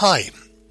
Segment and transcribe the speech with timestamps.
[0.00, 0.28] Hi,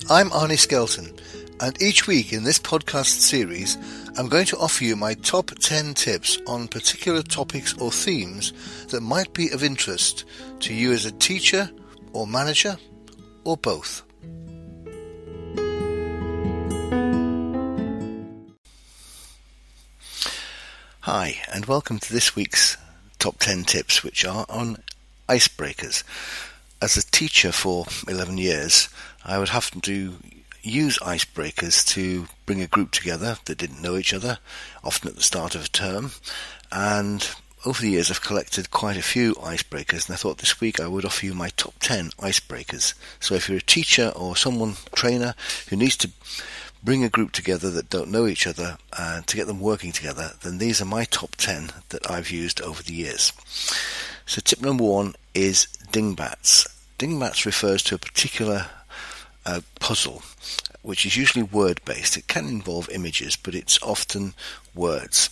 [0.08, 1.12] I'm Arnie Skelton,
[1.59, 3.75] and each week in this podcast series,
[4.19, 8.54] I'm going to offer you my top 10 tips on particular topics or themes
[8.89, 10.25] that might be of interest
[10.60, 11.71] to you as a teacher
[12.14, 12.78] or manager
[13.46, 14.04] or both.
[21.00, 22.78] Hi, and welcome to this week's
[23.18, 24.78] top 10 tips, which are on
[25.28, 26.04] icebreakers.
[26.82, 28.89] As a teacher for 11 years,
[29.24, 30.14] I would have to
[30.61, 34.39] use icebreakers to bring a group together that didn't know each other,
[34.84, 36.11] often at the start of a term.
[36.71, 37.27] And
[37.65, 40.88] over the years, I've collected quite a few icebreakers, and I thought this week I
[40.88, 42.93] would offer you my top 10 icebreakers.
[43.20, 45.34] So if you're a teacher or someone, trainer,
[45.70, 46.12] who needs to
[46.84, 50.34] bring a group together that don't know each other and to get them working together,
[50.43, 53.34] then these are my top 10 that I've used over the years.
[54.27, 56.67] So tip number one is dingbats.
[56.98, 58.65] Dingbats refers to a particular
[59.46, 60.24] uh, puzzle,
[60.82, 62.18] which is usually word based.
[62.18, 64.34] It can involve images, but it's often
[64.74, 65.30] words.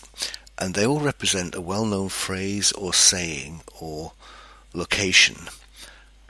[0.57, 4.13] And they all represent a well known phrase or saying or
[4.73, 5.35] location,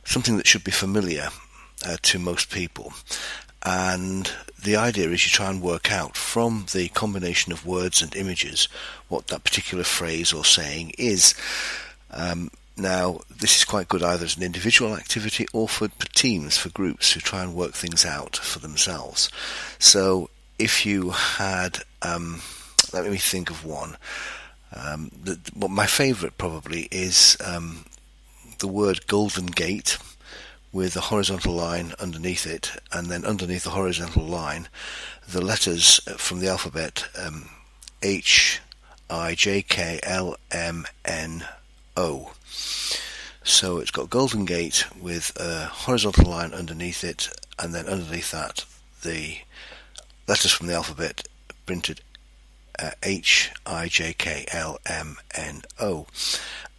[0.04, 1.30] something that should be familiar
[1.86, 2.92] uh, to most people.
[3.62, 4.32] And
[4.64, 8.68] the idea is you try and work out from the combination of words and images
[9.10, 11.36] what that particular phrase or saying is.
[12.10, 16.70] Um, now, this is quite good either as an individual activity or for teams, for
[16.70, 19.30] groups who try and work things out for themselves.
[19.78, 22.42] So, if you had, um,
[22.92, 23.98] let me think of one.
[24.76, 27.86] Um, the, well, my favourite probably is um,
[28.60, 29.98] the word Golden Gate
[30.72, 34.68] with a horizontal line underneath it, and then underneath the horizontal line,
[35.30, 37.50] the letters from the alphabet um,
[38.02, 38.60] H,
[39.10, 41.46] I, J, K, L, M, N,
[41.96, 42.34] O.
[43.44, 48.66] So it's got Golden Gate with a horizontal line underneath it, and then underneath that,
[49.04, 49.40] the
[50.28, 51.28] letters from the alphabet
[51.66, 52.02] printed
[52.80, 56.08] uh, H I J K L M N O.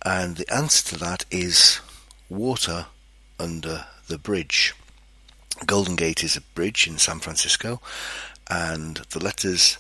[0.05, 1.81] And the answer to that is
[2.29, 2.87] water
[3.39, 4.75] under the bridge.
[5.67, 7.81] Golden Gate is a bridge in San Francisco,
[8.51, 9.79] and the letters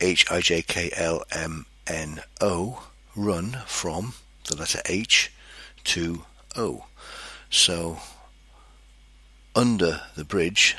[0.00, 2.82] H I J K L M N O
[3.14, 5.32] run from the letter H
[5.84, 6.24] to
[6.56, 6.86] O.
[7.50, 7.98] So,
[9.54, 10.76] under the bridge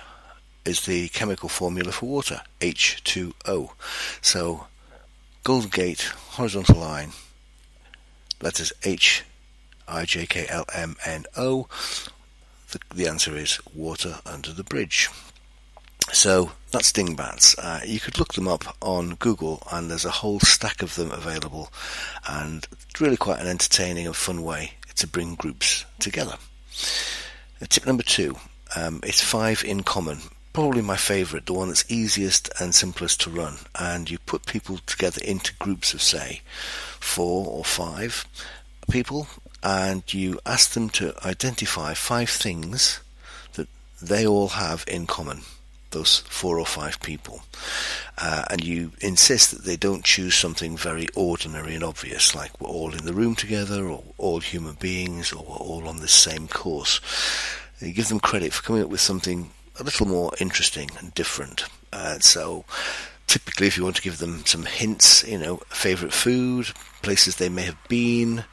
[0.65, 3.71] is the chemical formula for water, H2O.
[4.21, 4.67] So,
[5.43, 6.01] Golden Gate,
[6.31, 7.11] horizontal line,
[8.41, 9.23] letters H,
[9.87, 11.67] I, J, K, L, M, N, O.
[12.71, 15.09] The, the answer is water under the bridge.
[16.11, 17.57] So that's dingbats.
[17.57, 21.11] Uh, you could look them up on Google, and there's a whole stack of them
[21.11, 21.71] available,
[22.27, 26.35] and it's really quite an entertaining and fun way to bring groups together.
[27.61, 28.37] Uh, tip number two
[28.75, 30.19] um, it's five in common.
[30.51, 33.57] Probably my favourite, the one that's easiest and simplest to run.
[33.79, 36.41] And you put people together into groups of, say,
[36.99, 38.27] four or five
[38.91, 39.27] people,
[39.63, 42.99] and you ask them to identify five things
[43.53, 43.67] that
[44.01, 45.41] they all have in common
[45.93, 47.41] those four or five people.
[48.17, 52.69] Uh, and you insist that they don't choose something very ordinary and obvious, like we're
[52.69, 56.47] all in the room together, or all human beings, or we're all on the same
[56.47, 56.99] course.
[57.79, 61.65] You give them credit for coming up with something a little more interesting and different.
[61.91, 62.65] Uh, so,
[63.27, 66.67] typically, if you want to give them some hints, you know, favourite food,
[67.01, 68.43] places they may have been,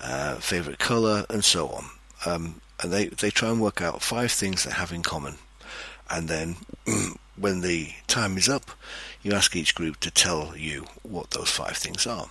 [0.00, 1.84] uh, favourite colour, and so on.
[2.26, 5.36] Um, and they, they try and work out five things they have in common
[6.10, 6.56] and then
[7.36, 8.70] when the time is up,
[9.22, 12.28] you ask each group to tell you what those five things are.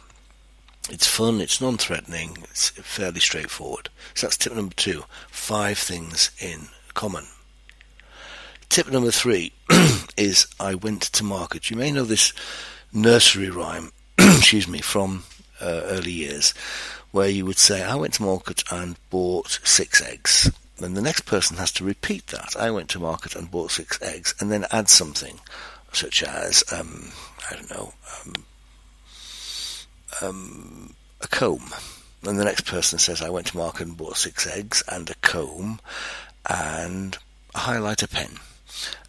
[0.89, 3.89] It's fun, it's non threatening, it's fairly straightforward.
[4.13, 7.25] So that's tip number two five things in common.
[8.69, 9.53] Tip number three
[10.17, 11.69] is I went to market.
[11.69, 12.33] You may know this
[12.93, 15.23] nursery rhyme, excuse me, from
[15.61, 16.53] uh, early years,
[17.11, 21.21] where you would say, I went to market and bought six eggs then the next
[21.21, 22.55] person has to repeat that.
[22.57, 25.39] I went to market and bought six eggs, and then add something,
[25.91, 27.11] such as um,
[27.49, 27.93] I don't know,
[28.25, 28.45] um,
[30.21, 31.73] um, a comb.
[32.23, 35.15] And the next person says, I went to market and bought six eggs and a
[35.15, 35.79] comb
[36.49, 37.17] and
[37.53, 38.39] a highlighter pen.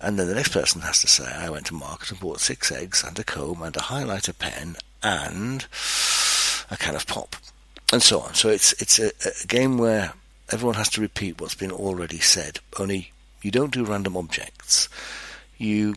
[0.01, 2.71] And then the next person has to say, I went to market and bought six
[2.71, 5.67] eggs and a comb and a highlighter pen and
[6.71, 7.37] a can of pop.
[7.93, 8.35] And so on.
[8.35, 10.13] So it's it's a, a game where
[10.51, 12.61] everyone has to repeat what's been already said.
[12.79, 13.13] Only
[13.43, 14.89] you don't do random objects.
[15.57, 15.95] You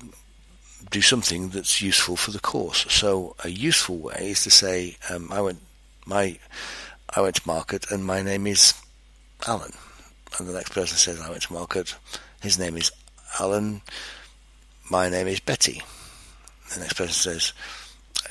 [0.89, 2.85] do something that's useful for the course.
[2.89, 5.59] So a useful way is to say, um, I went
[6.05, 6.37] my
[7.15, 8.73] I went to market and my name is
[9.47, 9.73] Alan.
[10.37, 11.95] And the next person says, I went to market
[12.41, 12.91] his name is
[13.39, 13.81] Alan,
[14.89, 15.81] my name is Betty.
[16.73, 17.53] The next person says,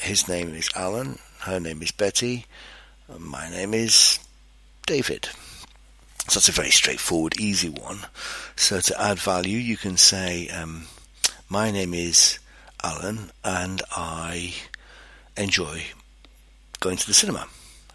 [0.00, 2.46] his name is Alan, her name is Betty,
[3.18, 4.18] my name is
[4.86, 5.28] David.
[6.30, 8.06] So that's a very straightforward, easy one.
[8.54, 10.84] So to add value, you can say, um,
[11.48, 12.38] my name is
[12.84, 14.54] Alan and I
[15.36, 15.86] enjoy
[16.78, 17.48] going to the cinema.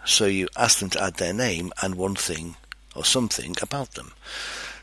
[0.03, 2.57] So you ask them to add their name and one thing
[2.93, 4.11] or something about them.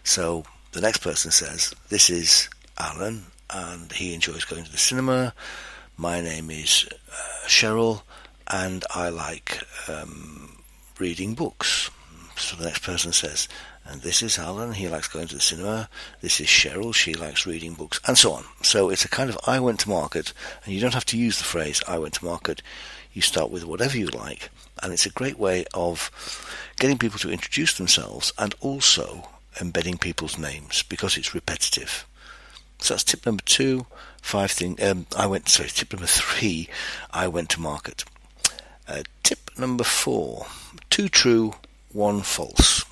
[0.03, 5.35] So the next person says, This is Alan and he enjoys going to the cinema.
[5.99, 8.01] My name is uh, Cheryl
[8.47, 10.63] and I like um,
[10.99, 11.91] reading books.
[12.37, 13.49] So the next person says,
[13.87, 15.89] and this is Alan, he likes going to the cinema.
[16.21, 18.45] This is Cheryl, she likes reading books, and so on.
[18.63, 20.33] So it's a kind of I went to market,
[20.65, 22.63] and you don't have to use the phrase I went to market.
[23.13, 24.51] You start with whatever you like,
[24.83, 26.11] and it's a great way of
[26.79, 29.29] getting people to introduce themselves and also
[29.61, 32.07] embedding people's names because it's repetitive.
[32.79, 33.87] So that's tip number two.
[34.23, 34.79] Five thing.
[34.83, 35.49] Um, I went.
[35.49, 36.69] Sorry, tip number three.
[37.11, 38.05] I went to market.
[38.89, 40.47] Uh, tip number four.
[40.91, 41.55] Two true,
[41.95, 42.85] one false.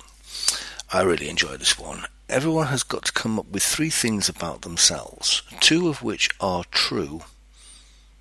[0.91, 2.05] I really enjoy this one.
[2.29, 6.63] Everyone has got to come up with three things about themselves, two of which are
[6.71, 7.23] true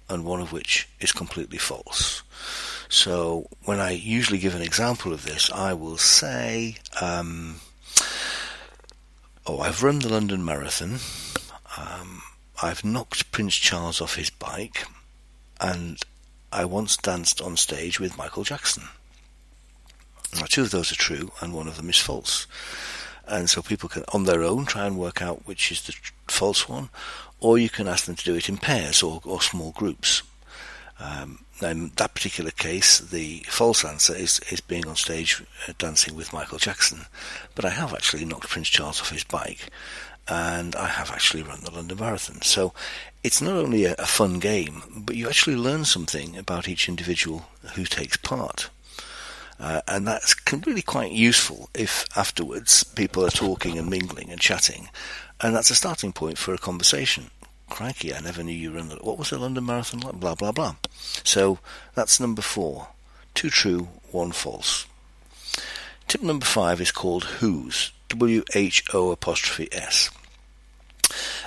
[0.09, 2.23] and one of which is completely false.
[2.89, 7.61] So when I usually give an example of this, I will say, um,
[9.47, 10.99] "Oh, I've run the London Marathon.
[11.77, 12.23] Um,
[12.61, 14.87] I've knocked Prince Charles off his bike,
[15.61, 16.01] and
[16.53, 18.89] I once danced on stage with Michael Jackson."
[20.35, 22.47] Now, two of those are true, and one of them is false.
[23.27, 25.95] And so people can, on their own, try and work out which is the
[26.29, 26.89] false one,
[27.41, 30.23] or you can ask them to do it in pairs or, or small groups.
[30.99, 36.15] Um, in that particular case, the false answer is, is being on stage uh, dancing
[36.15, 37.07] with Michael Jackson.
[37.55, 39.69] But I have actually knocked Prince Charles off his bike,
[40.29, 42.43] and I have actually run the London Marathon.
[42.43, 42.73] So
[43.23, 47.47] it's not only a, a fun game, but you actually learn something about each individual
[47.75, 48.71] who takes part.
[49.61, 50.35] Uh, and that's
[50.67, 54.89] really quite useful if afterwards people are talking and mingling and chatting,
[55.41, 57.31] and that's a starting point for a conversation.
[57.69, 58.97] Crikey, I never knew you the.
[58.97, 60.15] What was the London Marathon like?
[60.15, 60.77] Blah blah blah.
[61.25, 61.59] So
[61.95, 62.89] that's number four.
[63.35, 64.87] Two true, one false.
[66.09, 67.93] Tip number five is called Who's.
[68.09, 70.11] W H O apostrophe S.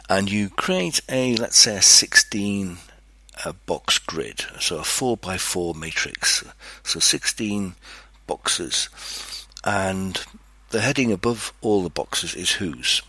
[0.10, 2.78] And you create a, let's say, a 16
[3.46, 6.44] uh, box grid, so a 4 by 4 matrix.
[6.84, 7.76] So 16
[8.28, 8.90] boxes,
[9.64, 10.24] and
[10.70, 13.02] the heading above all the boxes is whose.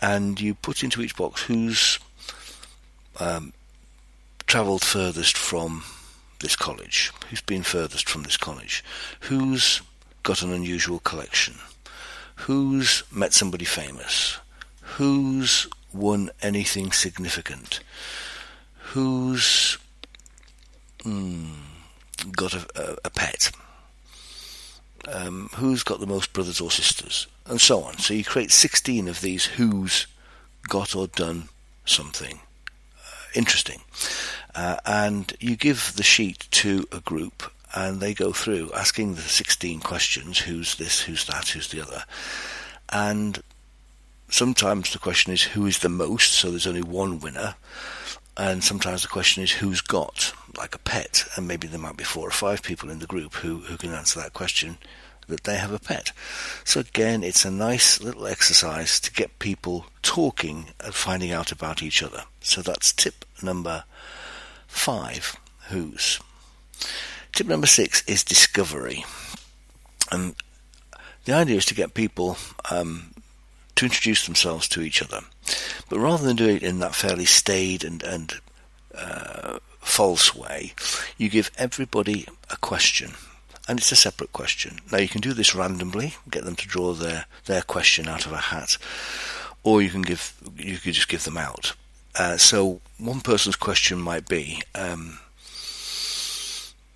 [0.00, 1.98] And you put into each box who's
[3.20, 3.52] um,
[4.46, 5.84] travelled furthest from
[6.40, 8.84] this college, who's been furthest from this college,
[9.20, 9.80] who's
[10.24, 11.54] got an unusual collection,
[12.34, 14.38] who's met somebody famous,
[14.80, 17.80] who's won anything significant,
[18.78, 19.78] who's
[21.04, 21.54] mm,
[22.32, 23.52] got a, a, a pet
[25.08, 27.98] um, who's got the most brothers or sisters, and so on.
[27.98, 30.06] So you create 16 of these who's
[30.68, 31.48] got or done
[31.84, 32.40] something
[32.96, 33.80] uh, interesting.
[34.54, 39.22] Uh, and you give the sheet to a group and they go through asking the
[39.22, 42.04] 16 questions who's this, who's that, who's the other.
[42.90, 43.42] And
[44.28, 47.54] sometimes the question is who is the most, so there's only one winner.
[48.36, 52.04] And sometimes the question is who's got, like a pet, and maybe there might be
[52.04, 54.78] four or five people in the group who, who can answer that question
[55.28, 56.12] that they have a pet.
[56.64, 61.82] So again, it's a nice little exercise to get people talking and finding out about
[61.82, 62.24] each other.
[62.40, 63.84] So that's tip number
[64.66, 65.36] five,
[65.68, 66.18] who's.
[67.34, 69.04] Tip number six is discovery.
[70.10, 70.34] And
[71.24, 72.36] the idea is to get people
[72.70, 73.12] um,
[73.76, 75.20] to introduce themselves to each other.
[75.88, 78.34] But rather than do it in that fairly staid and, and
[78.94, 80.74] uh, false way,
[81.18, 83.12] you give everybody a question.
[83.68, 84.78] And it's a separate question.
[84.90, 88.32] Now you can do this randomly, get them to draw their, their question out of
[88.32, 88.76] a hat,
[89.62, 91.74] or you can give you could just give them out.
[92.16, 95.18] Uh, so one person's question might be, um,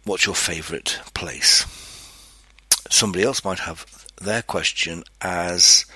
[0.04, 1.64] "What's your favourite place?"
[2.90, 3.86] Somebody else might have
[4.20, 5.86] their question as,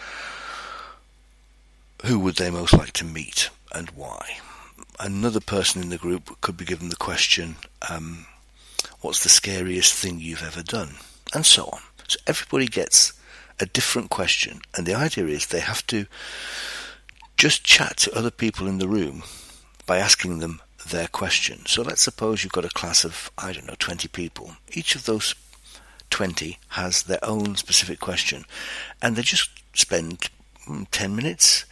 [2.05, 4.39] who would they most like to meet and why?
[4.99, 7.57] Another person in the group could be given the question,
[7.91, 8.27] um,
[9.01, 10.97] what's the scariest thing you've ever done?
[11.35, 11.81] And so on.
[12.09, 13.13] So everybody gets
[13.61, 16.07] a different question, and the idea is they have to
[17.37, 19.23] just chat to other people in the room
[19.87, 21.67] by asking them their question.
[21.67, 24.57] So let's suppose you've got a class of, I don't know, 20 people.
[24.73, 25.35] Each of those
[26.11, 28.45] 20 has their own specific question,
[29.01, 30.31] and they just spend
[30.91, 31.65] 10 minutes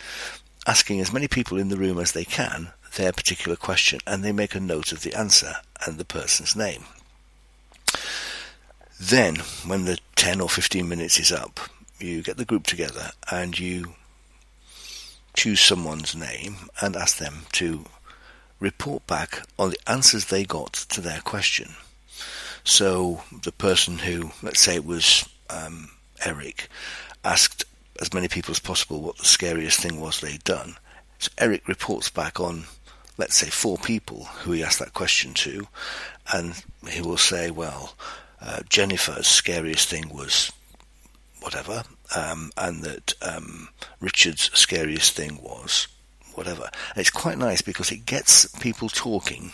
[0.66, 4.32] asking as many people in the room as they can their particular question and they
[4.32, 5.54] make a note of the answer
[5.86, 6.84] and the person's name.
[9.00, 11.60] Then, when the 10 or 15 minutes is up,
[12.00, 13.94] you get the group together and you
[15.34, 17.84] choose someone's name and ask them to
[18.58, 21.74] report back on the answers they got to their question.
[22.64, 25.90] So the person who, let's say it was um,
[26.24, 26.68] Eric,
[27.24, 27.64] asked
[28.00, 30.76] as many people as possible what the scariest thing was they'd done.
[31.18, 32.64] So Eric reports back on,
[33.16, 35.66] let's say, four people who he asked that question to,
[36.32, 37.94] and he will say, well,
[38.40, 40.52] uh, Jennifer's scariest thing was
[41.40, 41.82] whatever,
[42.16, 43.68] um, and that um,
[44.00, 45.88] Richard's scariest thing was
[46.34, 46.70] whatever.
[46.90, 49.52] And it's quite nice because it gets people talking,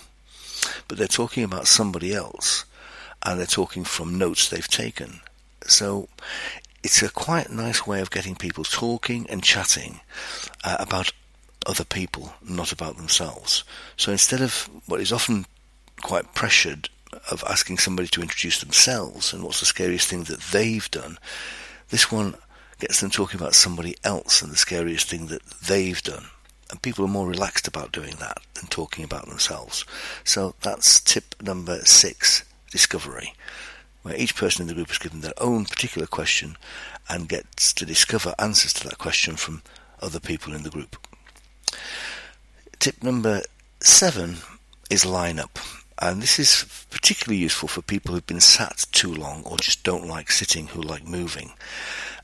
[0.86, 2.64] but they're talking about somebody else,
[3.22, 5.20] and they're talking from notes they've taken.
[5.66, 6.08] So
[6.84, 10.00] it's a quite nice way of getting people talking and chatting
[10.62, 11.12] uh, about
[11.66, 13.64] other people, not about themselves.
[13.96, 15.46] So instead of what is often
[16.02, 16.90] quite pressured
[17.30, 21.16] of asking somebody to introduce themselves and what's the scariest thing that they've done,
[21.88, 22.34] this one
[22.80, 26.26] gets them talking about somebody else and the scariest thing that they've done.
[26.70, 29.86] And people are more relaxed about doing that than talking about themselves.
[30.22, 33.32] So that's tip number six, discovery,
[34.04, 36.56] where each person in the group is given their own particular question
[37.08, 39.62] and gets to discover answers to that question from
[40.00, 40.96] other people in the group.
[42.78, 43.40] Tip number
[43.80, 44.36] seven
[44.90, 45.58] is line up.
[45.98, 50.06] And this is particularly useful for people who've been sat too long or just don't
[50.06, 51.52] like sitting, who like moving.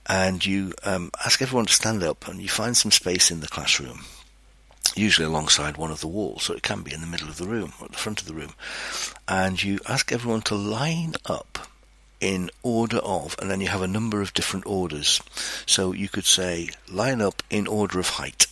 [0.07, 3.49] And you um, ask everyone to stand up and you find some space in the
[3.49, 4.05] classroom,
[4.95, 7.47] usually alongside one of the walls, so it can be in the middle of the
[7.47, 8.53] room or at the front of the room.
[9.27, 11.70] And you ask everyone to line up
[12.21, 15.21] in order of, and then you have a number of different orders.
[15.67, 18.47] So you could say, line up in order of height.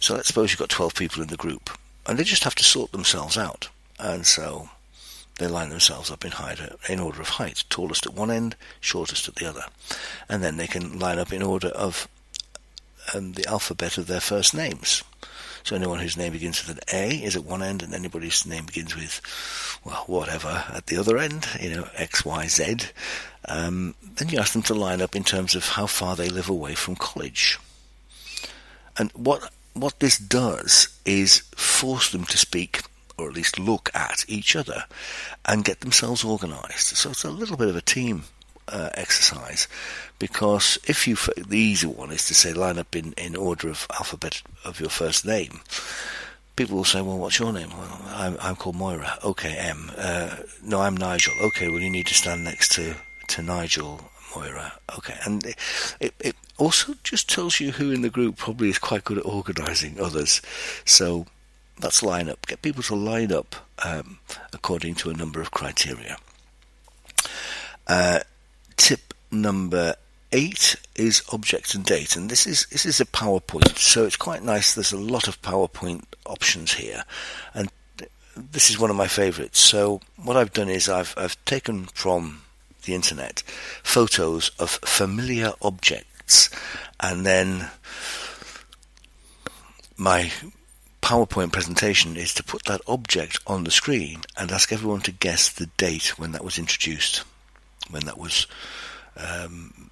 [0.00, 1.70] So let's suppose you've got 12 people in the group,
[2.06, 4.70] and they just have to sort themselves out and so
[5.38, 9.28] they line themselves up in height in order of height, tallest at one end, shortest
[9.28, 9.64] at the other,
[10.28, 12.08] and then they can line up in order of
[13.14, 15.02] um, the alphabet of their first names.
[15.68, 18.64] So anyone whose name begins with an A is at one end, and anybody's name
[18.64, 19.20] begins with,
[19.84, 22.76] well, whatever at the other end, you know, X, Y, Z.
[23.46, 26.48] Um, then you ask them to line up in terms of how far they live
[26.48, 27.58] away from college.
[28.96, 32.80] And what what this does is force them to speak
[33.18, 34.84] or at least look at each other
[35.44, 36.96] and get themselves organized.
[36.96, 38.24] So it's a little bit of a team
[38.68, 39.68] uh, exercise
[40.18, 43.86] because if you, the easy one is to say line up in, in order of
[43.92, 45.60] alphabet of your first name.
[46.56, 47.70] People will say, well, what's your name?
[47.70, 49.16] Well, I'm, I'm called Moira.
[49.22, 49.92] Okay, M.
[49.96, 51.34] Uh, no, I'm Nigel.
[51.40, 52.96] Okay, well, you need to stand next to,
[53.28, 54.00] to Nigel,
[54.34, 54.72] Moira.
[54.96, 55.46] Okay, and
[56.00, 59.24] it, it, also just tells you who in the group probably is quite good at
[59.24, 60.42] organising others.
[60.84, 61.26] So
[61.78, 62.44] that's line up.
[62.48, 64.18] Get people to line up um,
[64.52, 66.16] according to a number of criteria.
[67.86, 68.18] Uh,
[68.78, 69.94] tip number
[70.32, 74.42] eight is object and date, and this is this is a PowerPoint, so it's quite
[74.42, 74.74] nice.
[74.74, 77.04] There's a lot of PowerPoint options here,
[77.52, 77.70] and
[78.34, 79.58] this is one of my favourites.
[79.58, 82.42] So what I've done is I've I've taken from
[82.84, 83.42] the internet
[83.82, 86.48] photos of familiar objects,
[87.00, 87.70] and then
[89.96, 90.30] my
[91.02, 95.48] PowerPoint presentation is to put that object on the screen and ask everyone to guess
[95.48, 97.24] the date when that was introduced,
[97.90, 98.46] when that was
[99.16, 99.90] um,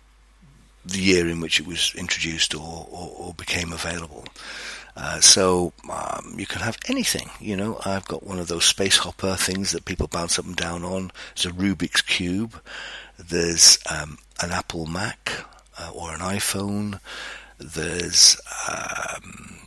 [0.85, 4.25] the year in which it was introduced or, or, or became available.
[4.97, 7.29] Uh, so um, you can have anything.
[7.39, 10.57] You know, I've got one of those space hopper things that people bounce up and
[10.57, 11.11] down on.
[11.35, 12.61] There's a Rubik's cube.
[13.19, 15.33] There's um, an Apple Mac
[15.79, 17.01] uh, or an iPhone.
[17.59, 19.59] There's um,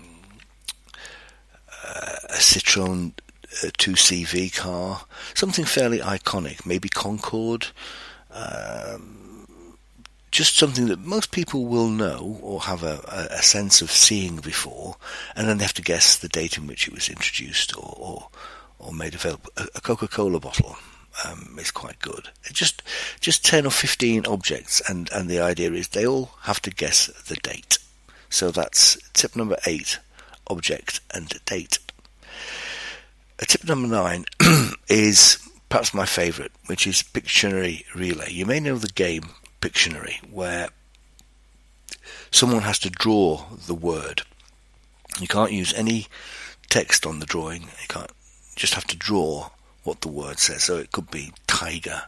[2.29, 3.13] a Citroen
[3.51, 5.01] 2CV uh, car,
[5.33, 7.67] something fairly iconic, maybe Concorde,
[8.31, 9.29] um,
[10.31, 14.95] just something that most people will know or have a, a, sense of seeing before,
[15.36, 18.29] and then they have to guess the date in which it was introduced or, or,
[18.77, 19.50] or made available.
[19.57, 20.77] A, Coca-Cola bottle
[21.25, 22.29] um, is quite good.
[22.51, 22.83] Just
[23.19, 27.07] just ten or fifteen objects, and and the idea is they all have to guess
[27.27, 27.79] the date.
[28.29, 30.00] So that's tip number eight:
[30.48, 31.79] object and date.
[33.39, 34.25] Tip number nine
[34.89, 35.38] is
[35.69, 38.31] perhaps my favourite, which is Pictionary Relay.
[38.31, 39.29] You may know the game
[39.61, 40.69] Pictionary, where
[42.31, 44.23] someone has to draw the word.
[45.19, 46.07] You can't use any
[46.69, 47.63] text on the drawing.
[47.63, 49.49] You can't you just have to draw
[49.83, 50.63] what the word says.
[50.63, 52.03] So it could be tiger,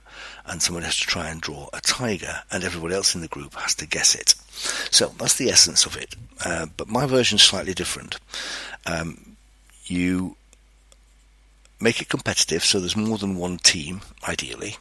[0.45, 3.55] and someone has to try and draw a tiger, and everybody else in the group
[3.55, 4.35] has to guess it.
[4.91, 6.15] So that's the essence of it.
[6.45, 8.17] Uh, but my version is slightly different.
[8.85, 9.37] Um,
[9.85, 10.35] you
[11.81, 14.77] make it competitive, so there's more than one team, ideally,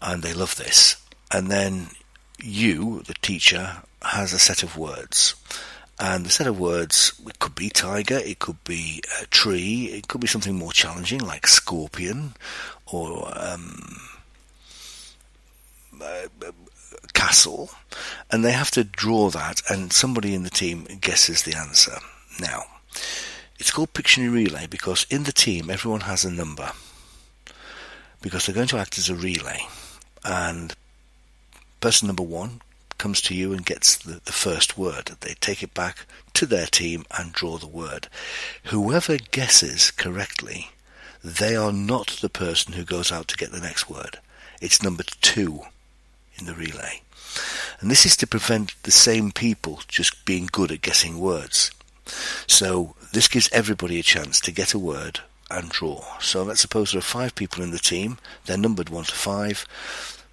[0.00, 0.96] and they love this.
[1.30, 1.88] And then
[2.42, 5.34] you, the teacher, has a set of words.
[5.98, 10.08] And the set of words, it could be tiger, it could be a tree, it
[10.08, 12.34] could be something more challenging like scorpion
[12.86, 14.00] or um,
[17.12, 17.70] castle.
[18.30, 21.98] And they have to draw that, and somebody in the team guesses the answer.
[22.40, 22.64] Now,
[23.62, 26.72] it's called Pictionary Relay because in the team everyone has a number
[28.20, 29.60] because they're going to act as a relay.
[30.24, 30.74] And
[31.80, 32.60] person number one
[32.98, 35.12] comes to you and gets the, the first word.
[35.20, 38.08] They take it back to their team and draw the word.
[38.64, 40.70] Whoever guesses correctly,
[41.22, 44.18] they are not the person who goes out to get the next word.
[44.60, 45.60] It's number two
[46.34, 47.02] in the relay.
[47.78, 51.70] And this is to prevent the same people just being good at guessing words.
[52.48, 56.02] So this gives everybody a chance to get a word and draw.
[56.18, 58.18] So let's suppose there are five people in the team.
[58.46, 59.66] They're numbered one to five.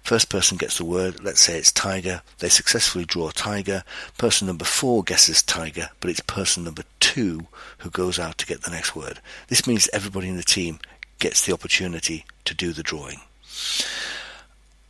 [0.02, 3.84] First person gets the word, let's say it's tiger, they successfully draw tiger.
[4.16, 7.46] Person number four guesses tiger, but it's person number two
[7.78, 9.20] who goes out to get the next word.
[9.48, 10.78] This means everybody in the team
[11.18, 13.20] gets the opportunity to do the drawing.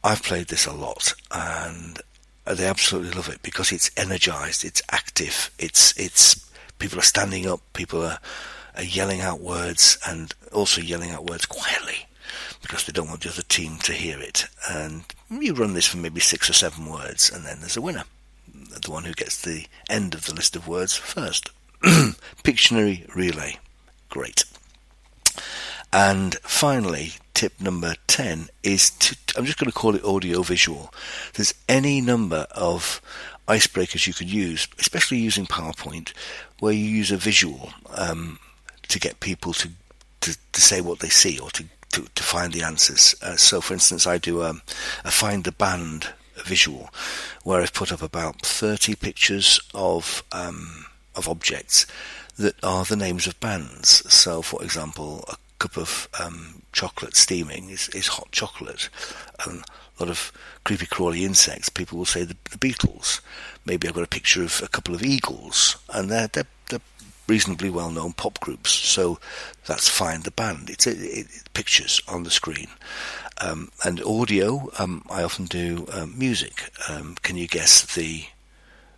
[0.02, 2.00] I've played this a lot and
[2.46, 6.49] they absolutely love it because it's energized, it's active, it's it's
[6.80, 8.18] people are standing up, people are,
[8.76, 12.06] are yelling out words and also yelling out words quietly
[12.62, 14.46] because they don't want the other team to hear it.
[14.68, 18.04] And you run this for maybe six or seven words, and then there's a winner.
[18.48, 21.50] The one who gets the end of the list of words first.
[21.82, 23.58] Pictionary relay.
[24.08, 24.44] Great.
[25.92, 30.92] And finally, tip number 10 is to, I'm just going to call it audio visual.
[31.34, 33.00] There's any number of
[33.48, 36.12] icebreakers you could use, especially using PowerPoint,
[36.60, 38.38] where you use a visual um,
[38.88, 39.70] to get people to,
[40.20, 43.14] to, to say what they see or to to, to find the answers.
[43.22, 44.62] Uh, so, for instance, I do um,
[45.04, 46.12] a find the band
[46.44, 46.88] visual
[47.42, 50.86] where I've put up about 30 pictures of um,
[51.16, 51.86] of objects
[52.38, 54.10] that are the names of bands.
[54.12, 58.88] So, for example, a cup of um, chocolate steaming is, is hot chocolate.
[59.44, 59.62] And
[60.00, 60.32] a lot of
[60.64, 63.20] creepy crawly insects, people will say the, the.
[63.66, 66.80] Maybe I've got a picture of a couple of eagles, and they're, they're, they're
[67.28, 68.70] reasonably well-known pop groups.
[68.70, 69.18] So
[69.66, 70.22] that's fine.
[70.22, 72.68] The band, it's it, it, pictures on the screen.
[73.42, 76.70] Um, and audio, um, I often do um, music.
[76.88, 78.24] Um, can you guess the,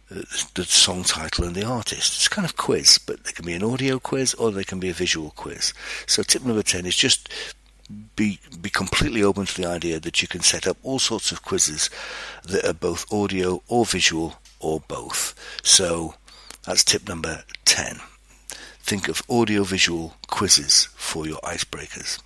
[0.09, 2.15] the song title and the artist?
[2.15, 4.91] It's kind of quiz, but there can be an audio quiz or there can be
[4.91, 5.73] a visual quiz.
[6.07, 7.29] So tip number ten is just
[8.17, 11.43] be be completely open to the idea that you can set up all sorts of
[11.43, 11.91] quizzes
[12.45, 15.35] that are both audio or visual or both.
[15.63, 16.15] So
[16.65, 18.01] that's tip number 10
[18.83, 22.21] think of audio-visual quizzes for your icebreakers.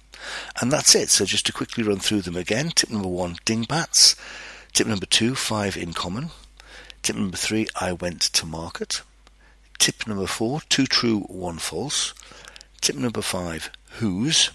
[0.60, 1.10] And that's it.
[1.10, 2.70] So just to quickly run through them again.
[2.70, 4.16] Tip number one, dingbats.
[4.72, 6.30] Tip number two, five in common.
[7.02, 9.02] Tip number three, I went to market.
[9.78, 12.14] Tip number four, two true, one false.
[12.80, 14.50] Tip number five, whose.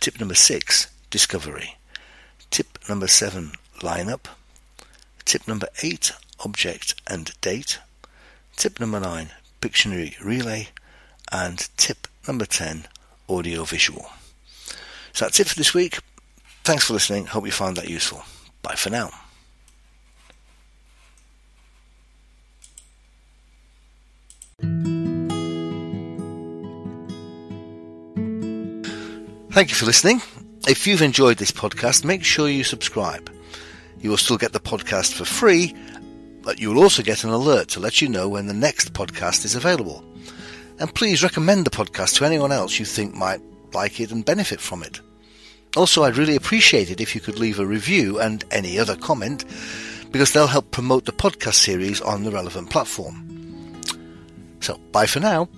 [0.00, 1.76] Tip number six, discovery.
[2.50, 4.26] Tip number seven, lineup.
[5.24, 6.12] Tip number eight,
[6.44, 7.78] object and date.
[8.56, 10.68] Tip number nine, Pictionary relay
[11.30, 12.86] and tip number 10,
[13.28, 14.06] audio visual.
[15.12, 15.98] So that's it for this week.
[16.64, 17.26] Thanks for listening.
[17.26, 18.24] Hope you found that useful.
[18.62, 19.10] Bye for now.
[29.60, 30.22] Thank you for listening.
[30.66, 33.30] If you've enjoyed this podcast, make sure you subscribe.
[34.00, 35.76] You will still get the podcast for free,
[36.40, 39.44] but you will also get an alert to let you know when the next podcast
[39.44, 40.02] is available
[40.78, 43.42] and please recommend the podcast to anyone else you think might
[43.74, 45.02] like it and benefit from it.
[45.76, 49.44] Also, I'd really appreciate it if you could leave a review and any other comment,
[50.10, 53.78] because they'll help promote the podcast series on the relevant platform.
[54.60, 55.50] So, bye for now.